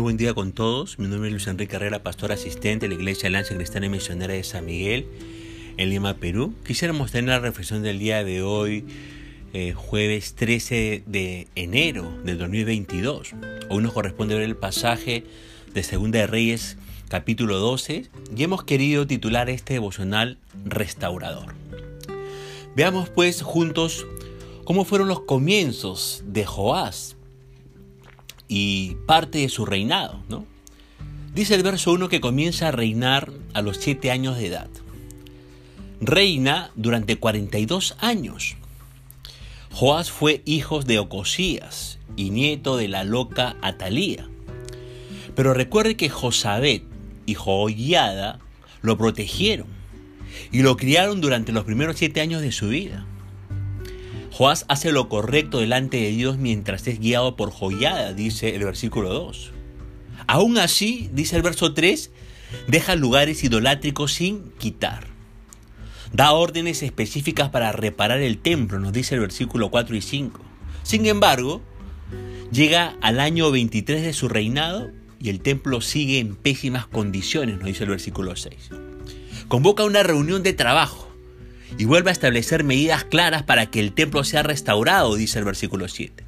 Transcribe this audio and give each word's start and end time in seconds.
Muy 0.00 0.04
buen 0.04 0.16
día 0.16 0.32
con 0.32 0.52
todos. 0.52 0.98
Mi 0.98 1.08
nombre 1.08 1.28
es 1.28 1.32
Luis 1.34 1.46
Enrique 1.46 1.72
Carrera, 1.72 2.02
pastor 2.02 2.32
asistente 2.32 2.88
de 2.88 2.94
la 2.94 2.98
Iglesia 2.98 3.26
Alianza 3.26 3.54
Cristiana 3.54 3.84
y 3.84 3.90
Misionera 3.90 4.32
de 4.32 4.42
San 4.44 4.64
Miguel, 4.64 5.06
en 5.76 5.90
Lima, 5.90 6.14
Perú. 6.14 6.54
Quisiéramos 6.64 7.12
tener 7.12 7.28
la 7.28 7.38
reflexión 7.38 7.82
del 7.82 7.98
día 7.98 8.24
de 8.24 8.42
hoy, 8.42 8.86
eh, 9.52 9.74
jueves 9.74 10.34
13 10.36 11.02
de 11.04 11.48
enero 11.54 12.10
del 12.24 12.38
2022. 12.38 13.34
Hoy 13.68 13.82
nos 13.82 13.92
corresponde 13.92 14.36
ver 14.36 14.44
el 14.44 14.56
pasaje 14.56 15.24
de 15.74 15.82
Segunda 15.82 16.20
de 16.20 16.26
Reyes, 16.26 16.78
capítulo 17.10 17.58
12, 17.58 18.06
y 18.34 18.42
hemos 18.42 18.64
querido 18.64 19.06
titular 19.06 19.50
este 19.50 19.74
devocional 19.74 20.38
Restaurador. 20.64 21.54
Veamos 22.74 23.10
pues 23.10 23.42
juntos 23.42 24.06
cómo 24.64 24.86
fueron 24.86 25.08
los 25.08 25.20
comienzos 25.20 26.24
de 26.24 26.46
Joás 26.46 27.18
y 28.52 28.96
parte 29.06 29.38
de 29.38 29.48
su 29.48 29.64
reinado. 29.64 30.20
Dice 31.32 31.54
el 31.54 31.62
verso 31.62 31.92
1 31.92 32.08
que 32.08 32.20
comienza 32.20 32.68
a 32.68 32.72
reinar 32.72 33.30
a 33.54 33.62
los 33.62 33.76
7 33.76 34.10
años 34.10 34.36
de 34.36 34.48
edad. 34.48 34.68
Reina 36.00 36.72
durante 36.74 37.14
42 37.14 37.96
años. 38.00 38.56
Joás 39.70 40.10
fue 40.10 40.42
hijo 40.46 40.82
de 40.82 40.98
Ocosías 40.98 42.00
y 42.16 42.30
nieto 42.30 42.76
de 42.76 42.88
la 42.88 43.04
loca 43.04 43.54
Atalía. 43.62 44.28
Pero 45.36 45.54
recuerde 45.54 45.96
que 45.96 46.08
Josabet 46.08 46.82
y 47.26 47.34
Joiada 47.34 48.40
lo 48.82 48.98
protegieron 48.98 49.68
y 50.50 50.62
lo 50.62 50.76
criaron 50.76 51.20
durante 51.20 51.52
los 51.52 51.62
primeros 51.62 51.98
siete 51.98 52.20
años 52.20 52.42
de 52.42 52.50
su 52.50 52.68
vida. 52.68 53.06
Joás 54.40 54.64
hace 54.68 54.90
lo 54.90 55.10
correcto 55.10 55.58
delante 55.60 55.98
de 55.98 56.12
Dios 56.12 56.38
mientras 56.38 56.86
es 56.86 56.98
guiado 56.98 57.36
por 57.36 57.50
Joyada, 57.50 58.14
dice 58.14 58.56
el 58.56 58.64
versículo 58.64 59.12
2. 59.12 59.52
Aún 60.26 60.56
así, 60.56 61.10
dice 61.12 61.36
el 61.36 61.42
verso 61.42 61.74
3, 61.74 62.10
deja 62.66 62.96
lugares 62.96 63.44
idolátricos 63.44 64.14
sin 64.14 64.50
quitar. 64.52 65.08
Da 66.14 66.32
órdenes 66.32 66.82
específicas 66.82 67.50
para 67.50 67.70
reparar 67.72 68.20
el 68.22 68.38
templo, 68.38 68.78
nos 68.78 68.94
dice 68.94 69.14
el 69.14 69.20
versículo 69.20 69.70
4 69.70 69.94
y 69.94 70.00
5. 70.00 70.40
Sin 70.84 71.04
embargo, 71.04 71.60
llega 72.50 72.96
al 73.02 73.20
año 73.20 73.50
23 73.50 74.00
de 74.00 74.14
su 74.14 74.30
reinado 74.30 74.90
y 75.20 75.28
el 75.28 75.42
templo 75.42 75.82
sigue 75.82 76.18
en 76.18 76.34
pésimas 76.34 76.86
condiciones, 76.86 77.56
nos 77.56 77.66
dice 77.66 77.84
el 77.84 77.90
versículo 77.90 78.34
6. 78.34 78.70
Convoca 79.48 79.84
una 79.84 80.02
reunión 80.02 80.42
de 80.42 80.54
trabajo 80.54 81.09
y 81.78 81.84
vuelve 81.84 82.10
a 82.10 82.12
establecer 82.12 82.64
medidas 82.64 83.04
claras 83.04 83.42
para 83.42 83.66
que 83.70 83.80
el 83.80 83.92
templo 83.92 84.24
sea 84.24 84.42
restaurado, 84.42 85.14
dice 85.14 85.38
el 85.38 85.44
versículo 85.44 85.88
7. 85.88 86.24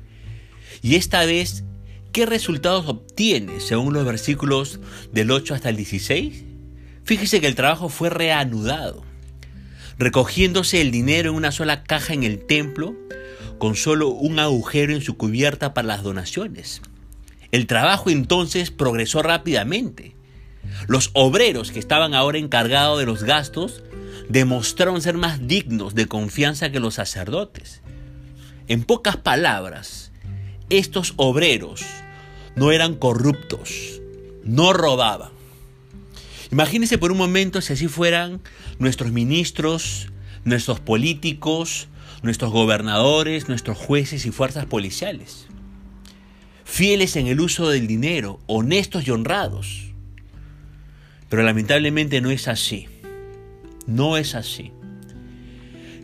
Y 0.83 0.97
esta 0.97 1.25
vez, 1.25 1.65
¿qué 2.13 2.27
resultados 2.27 2.89
obtiene 2.89 3.61
según 3.61 3.95
los 3.95 4.05
versículos 4.05 4.81
del 5.13 5.31
8 5.31 5.55
hasta 5.55 5.69
el 5.69 5.77
16? 5.77 6.45
Fíjese 7.05 7.41
que 7.41 7.47
el 7.47 7.55
trabajo 7.55 7.89
fue 7.89 8.11
reanudado, 8.11 9.05
recogiéndose 9.99 10.81
el 10.81 10.91
dinero 10.91 11.31
en 11.31 11.37
una 11.37 11.53
sola 11.53 11.85
caja 11.85 12.15
en 12.15 12.23
el 12.23 12.45
templo, 12.47 12.97
con 13.59 13.77
solo 13.77 14.09
un 14.09 14.39
agujero 14.39 14.93
en 14.93 15.03
su 15.03 15.17
cubierta 15.17 15.75
para 15.75 15.89
las 15.89 16.03
donaciones. 16.03 16.83
El 17.53 17.67
trabajo 17.67 18.11
entonces 18.11 18.71
progresó 18.71 19.23
rápidamente. 19.23 20.17
Los 20.89 21.11
obreros 21.13 21.71
que 21.71 21.79
estaban 21.79 22.15
ahora 22.15 22.39
encargados 22.39 22.99
de 22.99 23.07
los 23.07 23.23
gastos 23.25 23.83
demostraron 24.29 25.01
ser 25.03 25.17
más 25.17 25.47
dignos 25.47 25.95
de 25.95 26.07
confianza 26.07 26.71
que 26.71 26.81
los 26.81 26.95
sacerdotes. 26.95 27.83
En 28.69 28.85
pocas 28.85 29.17
palabras, 29.17 30.13
estos 30.71 31.15
obreros 31.17 31.85
no 32.57 32.73
eran 32.73 32.95
corruptos, 32.95 34.01
no 34.45 34.73
robaban. 34.73 35.31
Imagínense 36.51 36.99
por 36.99 37.13
un 37.13 37.19
momento 37.19 37.61
si 37.61 37.73
así 37.73 37.89
fueran 37.89 38.41
nuestros 38.79 39.13
ministros, 39.13 40.09
nuestros 40.45 40.81
políticos, 40.81 41.89
nuestros 42.23 42.53
gobernadores, 42.53 43.49
nuestros 43.49 43.79
jueces 43.79 44.27
y 44.27 44.31
fuerzas 44.31 44.67
policiales. 44.67 45.47
Fieles 46.65 47.17
en 47.17 47.27
el 47.27 47.41
uso 47.41 47.69
del 47.69 47.87
dinero, 47.87 48.41
honestos 48.47 49.07
y 49.07 49.11
honrados. 49.11 49.93
Pero 51.29 51.43
lamentablemente 51.43 52.21
no 52.21 52.31
es 52.31 52.49
así. 52.49 52.89
No 53.87 54.17
es 54.17 54.35
así. 54.35 54.73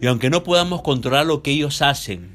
Y 0.01 0.07
aunque 0.07 0.31
no 0.31 0.45
podamos 0.45 0.83
controlar 0.83 1.27
lo 1.27 1.43
que 1.43 1.51
ellos 1.51 1.83
hacen, 1.83 2.31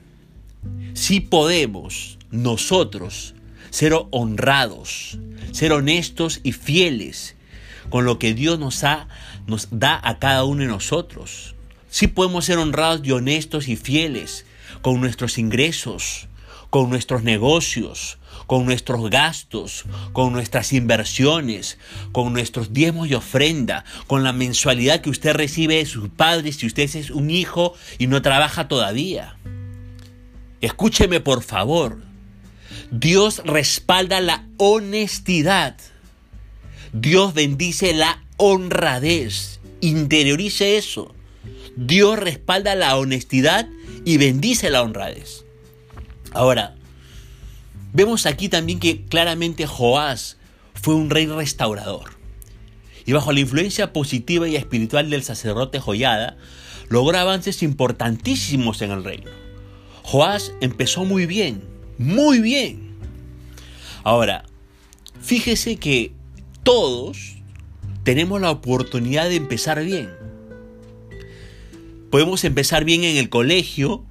sí 0.94 1.20
podemos 1.20 2.18
nosotros 2.30 3.36
ser 3.70 3.94
honrados, 4.12 5.18
ser 5.52 5.72
honestos 5.72 6.42
y 6.44 6.52
fieles 6.52 7.36
con 7.90 8.06
lo 8.06 8.20
que 8.20 8.34
Dios 8.34 8.59
nos, 8.59 8.84
ha, 8.84 9.08
nos 9.48 9.68
da 9.72 10.00
a 10.03 10.20
cada 10.20 10.44
uno 10.44 10.62
de 10.62 10.68
nosotros. 10.68 11.56
Sí 11.90 12.08
podemos 12.08 12.46
ser 12.46 12.58
honrados 12.58 13.02
y 13.03 13.12
honestos 13.12 13.68
y 13.68 13.76
fieles 13.76 14.46
con 14.82 15.00
nuestros 15.00 15.38
ingresos, 15.38 16.28
con 16.73 16.89
nuestros 16.89 17.22
negocios, 17.22 18.17
con 18.47 18.66
nuestros 18.66 19.11
gastos, 19.11 19.85
con 20.11 20.34
nuestras 20.34 20.73
inversiones, 20.73 21.78
con 22.11 22.34
nuestros 22.34 22.73
diezmos 22.73 23.07
y 23.07 23.13
ofrenda, 23.13 23.85
con 24.07 24.23
la 24.23 24.34
mensualidad 24.34 25.01
que 25.01 25.11
usted 25.11 25.35
recibe 25.35 25.75
de 25.75 25.85
sus 25.85 26.09
padres 26.09 26.56
si 26.56 26.66
usted 26.66 26.89
es 26.95 27.11
un 27.11 27.29
hijo 27.29 27.75
y 28.00 28.07
no 28.07 28.23
trabaja 28.23 28.67
todavía. 28.67 29.38
Escúcheme 30.61 31.19
por 31.19 31.44
favor. 31.44 32.01
Dios 32.90 33.44
respalda 33.45 34.19
la 34.19 34.47
honestidad. 34.57 35.78
Dios 36.91 37.35
bendice 37.35 37.94
la 37.94 38.23
honradez. 38.38 39.59
Interiorice 39.79 40.78
eso. 40.78 41.13
Dios 41.75 42.17
respalda 42.17 42.73
la 42.73 42.97
honestidad 42.97 43.69
y 44.05 44.17
bendice 44.17 44.72
la 44.72 44.81
honradez. 44.81 45.43
Ahora, 46.34 46.76
Vemos 47.94 48.26
aquí 48.26 48.50
también 48.50 48.80
que 48.80 49.06
claramente 49.06 49.68
Joás 49.68 50.38
fue 50.74 50.96
un 50.96 51.12
rey 51.12 51.28
restaurador. 51.28 52.16
Y 53.06 53.12
bajo 53.12 53.32
la 53.32 53.40
influencia 53.40 53.94
positiva 53.94 54.48
y 54.48 54.56
espiritual 54.56 55.12
del 55.12 55.22
sacerdote 55.24 55.80
Joyada, 55.80 56.36
logró 56.90 57.20
avances 57.20 57.62
importantísimos 57.62 58.82
en 58.82 58.90
el 58.90 59.04
reino. 59.04 59.30
Joás 60.02 60.54
empezó 60.60 61.06
muy 61.06 61.28
bien, 61.28 61.64
muy 62.00 62.40
bien. 62.40 62.96
Ahora, 64.04 64.46
fíjese 65.22 65.76
que 65.76 66.14
todos 66.64 67.36
tenemos 68.04 68.42
la 68.42 68.50
oportunidad 68.50 69.30
de 69.30 69.36
empezar 69.36 69.84
bien. 69.84 70.10
Podemos 72.10 72.44
empezar 72.44 72.86
bien 72.86 73.04
en 73.04 73.18
el 73.18 73.30
colegio, 73.30 74.04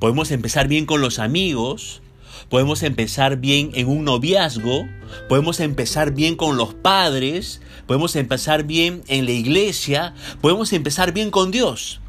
podemos 0.00 0.30
empezar 0.30 0.66
bien 0.66 0.86
con 0.86 1.02
los 1.02 1.18
amigos, 1.20 2.00
podemos 2.48 2.82
empezar 2.82 3.36
bien 3.36 3.70
en 3.74 3.86
un 3.86 4.04
noviazgo, 4.04 4.88
podemos 5.28 5.60
empezar 5.60 6.12
bien 6.12 6.36
con 6.36 6.56
los 6.56 6.74
padres, 6.74 7.60
podemos 7.86 8.16
empezar 8.16 8.64
bien 8.64 9.02
en 9.08 9.26
la 9.26 9.32
iglesia, 9.32 10.14
podemos 10.40 10.72
empezar 10.72 11.12
bien 11.12 11.30
con 11.30 11.50
Dios. 11.52 12.00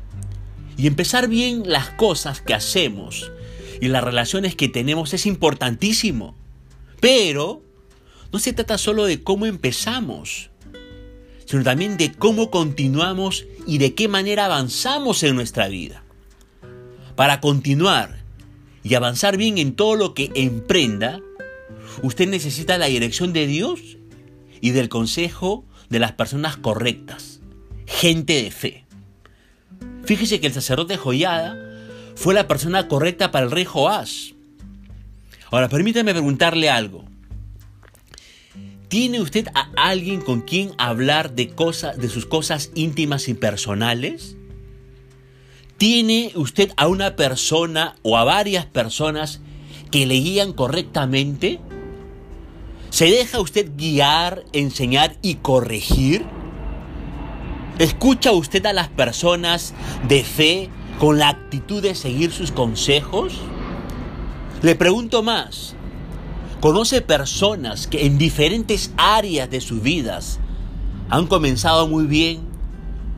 Y 0.77 0.87
empezar 0.87 1.27
bien 1.27 1.63
las 1.65 1.89
cosas 1.89 2.41
que 2.41 2.53
hacemos 2.53 3.29
y 3.81 3.89
las 3.89 4.03
relaciones 4.03 4.55
que 4.55 4.69
tenemos 4.69 5.13
es 5.13 5.25
importantísimo. 5.25 6.33
Pero 7.01 7.61
no 8.31 8.39
se 8.39 8.53
trata 8.53 8.77
solo 8.77 9.03
de 9.03 9.21
cómo 9.21 9.45
empezamos, 9.45 10.49
sino 11.45 11.63
también 11.63 11.97
de 11.97 12.13
cómo 12.13 12.51
continuamos 12.51 13.45
y 13.67 13.79
de 13.79 13.93
qué 13.93 14.07
manera 14.07 14.45
avanzamos 14.45 15.23
en 15.23 15.35
nuestra 15.35 15.67
vida. 15.67 16.03
Para 17.21 17.39
continuar 17.39 18.17
y 18.81 18.95
avanzar 18.95 19.37
bien 19.37 19.59
en 19.59 19.75
todo 19.75 19.95
lo 19.95 20.15
que 20.15 20.31
emprenda, 20.33 21.19
usted 22.01 22.27
necesita 22.27 22.79
la 22.79 22.87
dirección 22.87 23.31
de 23.31 23.45
Dios 23.45 23.99
y 24.59 24.71
del 24.71 24.89
consejo 24.89 25.63
de 25.91 25.99
las 25.99 26.13
personas 26.13 26.57
correctas, 26.57 27.39
gente 27.85 28.41
de 28.41 28.49
fe. 28.49 28.85
Fíjese 30.03 30.39
que 30.39 30.47
el 30.47 30.53
sacerdote 30.53 30.97
Joyada 30.97 31.55
fue 32.15 32.33
la 32.33 32.47
persona 32.47 32.87
correcta 32.87 33.29
para 33.29 33.45
el 33.45 33.51
rey 33.51 33.65
Joás. 33.65 34.33
Ahora, 35.51 35.69
permítame 35.69 36.13
preguntarle 36.13 36.71
algo. 36.71 37.05
¿Tiene 38.87 39.21
usted 39.21 39.47
a 39.53 39.69
alguien 39.75 40.21
con 40.21 40.41
quien 40.41 40.71
hablar 40.79 41.35
de 41.35 41.49
cosas, 41.49 41.99
de 41.99 42.09
sus 42.09 42.25
cosas 42.25 42.71
íntimas 42.73 43.27
y 43.27 43.35
personales? 43.35 44.37
¿Tiene 45.81 46.31
usted 46.35 46.71
a 46.77 46.87
una 46.87 47.15
persona 47.15 47.95
o 48.03 48.15
a 48.15 48.23
varias 48.23 48.67
personas 48.67 49.39
que 49.89 50.05
le 50.05 50.13
guían 50.13 50.53
correctamente? 50.53 51.59
¿Se 52.91 53.05
deja 53.05 53.39
usted 53.39 53.71
guiar, 53.75 54.43
enseñar 54.53 55.15
y 55.23 55.37
corregir? 55.37 56.23
¿Escucha 57.79 58.31
usted 58.31 58.63
a 58.67 58.73
las 58.73 58.89
personas 58.89 59.73
de 60.07 60.23
fe 60.23 60.69
con 60.99 61.17
la 61.17 61.29
actitud 61.29 61.81
de 61.81 61.95
seguir 61.95 62.31
sus 62.31 62.51
consejos? 62.51 63.33
Le 64.61 64.75
pregunto 64.75 65.23
más, 65.23 65.73
Conoce 66.59 67.01
personas 67.01 67.87
que 67.87 68.05
en 68.05 68.19
diferentes 68.19 68.93
áreas 68.97 69.49
de 69.49 69.61
sus 69.61 69.81
vidas 69.81 70.39
han 71.09 71.25
comenzado 71.25 71.87
muy 71.87 72.05
bien, 72.05 72.41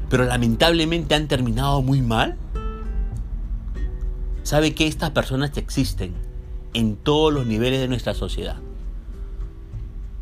pero 0.07 0.23
lamentablemente 0.23 1.13
han 1.13 1.27
terminado 1.27 1.81
muy 1.81 2.01
mal. 2.01 2.37
¿Sabe 4.43 4.75
que 4.75 4.87
estas 4.87 5.11
personas 5.11 5.57
existen 5.57 6.13
en 6.73 6.97
todos 6.97 7.33
los 7.33 7.45
niveles 7.45 7.79
de 7.79 7.87
nuestra 7.87 8.13
sociedad? 8.13 8.57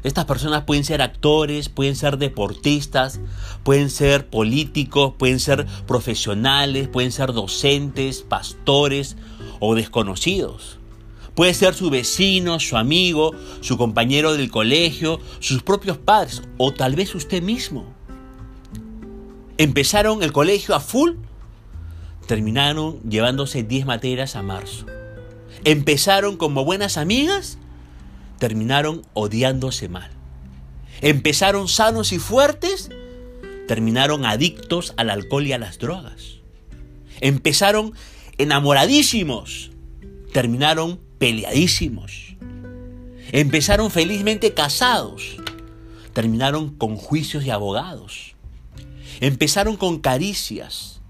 Estas 0.03 0.25
personas 0.25 0.63
pueden 0.63 0.83
ser 0.83 1.01
actores, 1.01 1.69
pueden 1.69 1.95
ser 1.95 2.17
deportistas, 2.17 3.19
pueden 3.63 3.89
ser 3.89 4.27
políticos, 4.29 5.13
pueden 5.17 5.39
ser 5.39 5.65
profesionales, 5.87 6.87
pueden 6.87 7.11
ser 7.11 7.33
docentes, 7.33 8.21
pastores 8.21 9.17
o 9.59 9.75
desconocidos. 9.75 10.77
Puede 11.35 11.53
ser 11.53 11.73
su 11.73 11.89
vecino, 11.89 12.59
su 12.59 12.77
amigo, 12.77 13.31
su 13.61 13.77
compañero 13.77 14.33
del 14.33 14.51
colegio, 14.51 15.19
sus 15.39 15.63
propios 15.63 15.97
padres 15.97 16.43
o 16.57 16.71
tal 16.71 16.95
vez 16.95 17.15
usted 17.15 17.41
mismo. 17.41 17.85
Empezaron 19.57 20.23
el 20.23 20.31
colegio 20.31 20.75
a 20.75 20.79
full, 20.79 21.11
terminaron 22.31 23.01
llevándose 23.01 23.61
10 23.61 23.85
materias 23.85 24.37
a 24.37 24.41
marzo. 24.41 24.85
Empezaron 25.65 26.37
como 26.37 26.63
buenas 26.63 26.95
amigas, 26.95 27.57
terminaron 28.39 29.01
odiándose 29.11 29.89
mal. 29.89 30.09
Empezaron 31.01 31.67
sanos 31.67 32.13
y 32.13 32.19
fuertes, 32.19 32.89
terminaron 33.67 34.25
adictos 34.25 34.93
al 34.95 35.09
alcohol 35.09 35.45
y 35.45 35.51
a 35.51 35.57
las 35.57 35.77
drogas. 35.77 36.37
Empezaron 37.19 37.95
enamoradísimos, 38.37 39.71
terminaron 40.31 41.01
peleadísimos. 41.17 42.37
Empezaron 43.33 43.91
felizmente 43.91 44.53
casados, 44.53 45.35
terminaron 46.13 46.69
con 46.69 46.95
juicios 46.95 47.43
y 47.43 47.49
abogados. 47.49 48.35
Empezaron 49.19 49.75
con 49.75 49.99
caricias, 49.99 51.00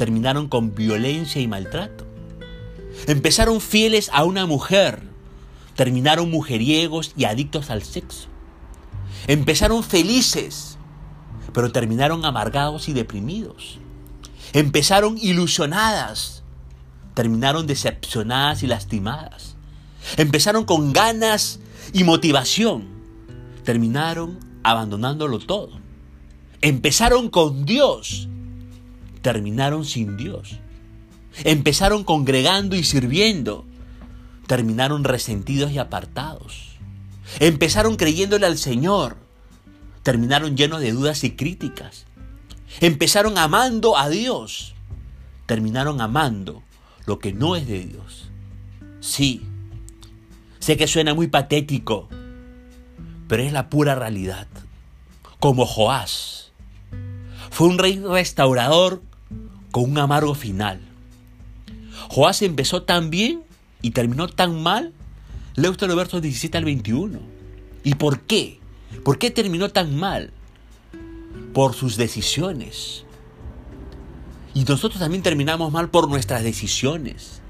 terminaron 0.00 0.48
con 0.48 0.74
violencia 0.74 1.42
y 1.42 1.46
maltrato. 1.46 2.06
Empezaron 3.06 3.60
fieles 3.60 4.08
a 4.14 4.24
una 4.24 4.46
mujer, 4.46 5.02
terminaron 5.76 6.30
mujeriegos 6.30 7.12
y 7.18 7.26
adictos 7.26 7.68
al 7.68 7.82
sexo. 7.82 8.28
Empezaron 9.26 9.84
felices, 9.84 10.78
pero 11.52 11.70
terminaron 11.70 12.24
amargados 12.24 12.88
y 12.88 12.94
deprimidos. 12.94 13.78
Empezaron 14.54 15.18
ilusionadas, 15.18 16.44
terminaron 17.12 17.66
decepcionadas 17.66 18.62
y 18.62 18.68
lastimadas. 18.68 19.56
Empezaron 20.16 20.64
con 20.64 20.94
ganas 20.94 21.60
y 21.92 22.04
motivación, 22.04 22.88
terminaron 23.64 24.38
abandonándolo 24.62 25.40
todo. 25.40 25.78
Empezaron 26.62 27.28
con 27.28 27.66
Dios, 27.66 28.30
terminaron 29.22 29.84
sin 29.84 30.16
Dios. 30.16 30.58
Empezaron 31.44 32.04
congregando 32.04 32.76
y 32.76 32.84
sirviendo, 32.84 33.64
terminaron 34.46 35.04
resentidos 35.04 35.70
y 35.72 35.78
apartados. 35.78 36.76
Empezaron 37.38 37.96
creyéndole 37.96 38.46
al 38.46 38.58
Señor, 38.58 39.16
terminaron 40.02 40.56
llenos 40.56 40.80
de 40.80 40.92
dudas 40.92 41.22
y 41.24 41.32
críticas. 41.32 42.06
Empezaron 42.80 43.38
amando 43.38 43.96
a 43.96 44.08
Dios, 44.08 44.74
terminaron 45.46 46.00
amando 46.00 46.62
lo 47.06 47.18
que 47.18 47.32
no 47.32 47.56
es 47.56 47.66
de 47.66 47.84
Dios. 47.84 48.28
Sí, 49.00 49.42
sé 50.58 50.76
que 50.76 50.86
suena 50.86 51.14
muy 51.14 51.28
patético, 51.28 52.08
pero 53.28 53.42
es 53.42 53.52
la 53.52 53.70
pura 53.70 53.94
realidad. 53.94 54.48
Como 55.38 55.64
Joás, 55.64 56.52
fue 57.50 57.68
un 57.68 57.78
rey 57.78 57.98
restaurador 57.98 59.02
con 59.70 59.84
un 59.84 59.98
amargo 59.98 60.34
final. 60.34 60.80
Joás 62.08 62.42
empezó 62.42 62.82
tan 62.82 63.10
bien 63.10 63.42
y 63.82 63.90
terminó 63.90 64.28
tan 64.28 64.62
mal, 64.62 64.92
leo 65.54 65.70
usted 65.70 65.86
los 65.86 65.96
versos 65.96 66.22
17 66.22 66.58
al 66.58 66.64
21. 66.64 67.18
¿Y 67.84 67.94
por 67.94 68.20
qué? 68.20 68.58
¿Por 69.04 69.18
qué 69.18 69.30
terminó 69.30 69.70
tan 69.70 69.96
mal? 69.96 70.32
Por 71.54 71.74
sus 71.74 71.96
decisiones. 71.96 73.04
Y 74.54 74.64
nosotros 74.64 74.98
también 74.98 75.22
terminamos 75.22 75.72
mal 75.72 75.90
por 75.90 76.08
nuestras 76.08 76.42
decisiones. 76.42 77.40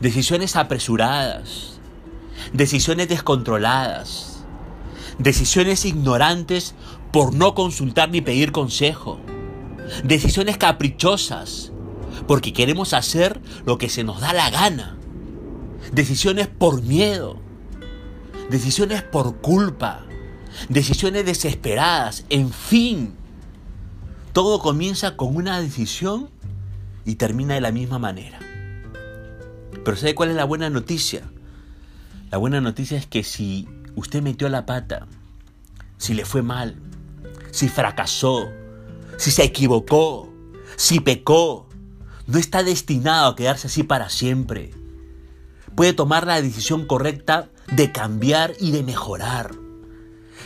Decisiones 0.00 0.56
apresuradas, 0.56 1.78
decisiones 2.52 3.08
descontroladas, 3.08 4.44
decisiones 5.18 5.84
ignorantes 5.84 6.74
por 7.12 7.34
no 7.34 7.54
consultar 7.54 8.10
ni 8.10 8.20
pedir 8.20 8.50
consejo, 8.50 9.20
decisiones 10.04 10.56
caprichosas 10.56 11.72
porque 12.26 12.52
queremos 12.52 12.92
hacer 12.92 13.40
lo 13.64 13.78
que 13.78 13.88
se 13.88 14.04
nos 14.04 14.20
da 14.20 14.32
la 14.32 14.50
gana 14.50 14.98
decisiones 15.90 16.46
por 16.46 16.82
miedo, 16.82 17.38
decisiones 18.50 19.02
por 19.02 19.40
culpa, 19.40 20.04
decisiones 20.68 21.24
desesperadas, 21.24 22.24
en 22.30 22.52
fin. 22.52 23.14
Todo 24.32 24.60
comienza 24.60 25.16
con 25.16 25.36
una 25.36 25.60
decisión 25.60 26.30
y 27.04 27.16
termina 27.16 27.54
de 27.54 27.60
la 27.60 27.72
misma 27.72 27.98
manera. 27.98 28.38
Pero 29.84 29.96
¿sabe 29.96 30.14
cuál 30.14 30.30
es 30.30 30.36
la 30.36 30.44
buena 30.44 30.70
noticia? 30.70 31.22
La 32.30 32.38
buena 32.38 32.60
noticia 32.60 32.96
es 32.96 33.06
que 33.06 33.24
si 33.24 33.68
usted 33.94 34.22
metió 34.22 34.48
la 34.48 34.64
pata, 34.64 35.06
si 35.98 36.14
le 36.14 36.24
fue 36.24 36.42
mal, 36.42 36.76
si 37.50 37.68
fracasó, 37.68 38.50
si 39.16 39.30
se 39.30 39.44
equivocó, 39.44 40.32
si 40.76 41.00
pecó, 41.00 41.68
no 42.26 42.38
está 42.38 42.62
destinado 42.62 43.28
a 43.28 43.36
quedarse 43.36 43.66
así 43.66 43.82
para 43.82 44.08
siempre 44.08 44.72
puede 45.74 45.92
tomar 45.92 46.26
la 46.26 46.40
decisión 46.40 46.86
correcta 46.86 47.50
de 47.70 47.92
cambiar 47.92 48.54
y 48.60 48.72
de 48.72 48.82
mejorar. 48.82 49.52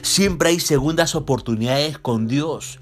Siempre 0.03 0.51
hay 0.51 0.61
segundas 0.61 1.15
oportunidades 1.15 1.99
con 1.99 2.29
Dios. 2.29 2.81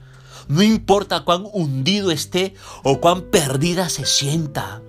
No 0.48 0.62
importa 0.62 1.24
cuán 1.24 1.44
hundido 1.52 2.10
esté 2.10 2.54
o 2.82 3.00
cuán 3.00 3.22
perdida 3.22 3.88
se 3.88 4.04
sienta. 4.04 4.82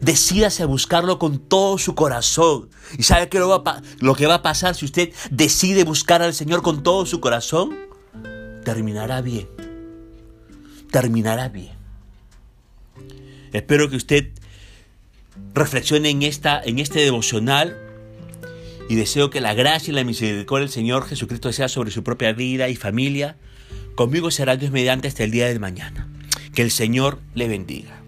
Decídase 0.00 0.62
a 0.62 0.66
buscarlo 0.66 1.18
con 1.18 1.38
todo 1.38 1.78
su 1.78 1.94
corazón. 1.94 2.68
¿Y 2.98 3.04
sabe 3.04 3.28
qué 3.28 3.38
lo, 3.38 3.48
va 3.48 3.82
lo 4.00 4.14
que 4.14 4.26
va 4.26 4.34
a 4.34 4.42
pasar 4.42 4.74
si 4.74 4.84
usted 4.84 5.12
decide 5.30 5.84
buscar 5.84 6.22
al 6.22 6.34
Señor 6.34 6.62
con 6.62 6.82
todo 6.82 7.06
su 7.06 7.20
corazón? 7.20 7.76
Terminará 8.64 9.20
bien. 9.20 9.48
Terminará 10.92 11.48
bien. 11.48 11.72
Espero 13.52 13.88
que 13.88 13.96
usted 13.96 14.28
reflexione 15.54 16.10
en, 16.10 16.22
esta, 16.22 16.62
en 16.62 16.78
este 16.78 17.00
devocional 17.00 17.76
y 18.90 18.94
deseo 18.94 19.30
que 19.30 19.40
la 19.40 19.54
gracia 19.54 19.90
y 19.90 19.94
la 19.94 20.04
misericordia 20.04 20.66
del 20.66 20.72
Señor 20.72 21.06
Jesucristo 21.06 21.50
sea 21.50 21.68
sobre 21.68 21.90
su 21.90 22.04
propia 22.04 22.32
vida 22.34 22.68
y 22.68 22.76
familia. 22.76 23.36
Conmigo 23.94 24.30
será 24.30 24.56
Dios 24.56 24.70
mediante 24.70 25.08
hasta 25.08 25.24
el 25.24 25.30
día 25.30 25.48
de 25.48 25.58
mañana. 25.58 26.08
Que 26.54 26.60
el 26.60 26.70
Señor 26.70 27.20
le 27.34 27.48
bendiga. 27.48 28.01